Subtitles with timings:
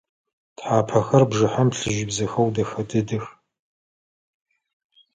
[0.57, 3.25] Тхьапэхэр бжыхьэм плъыжьыбзэхэу дэхэ дэдэх.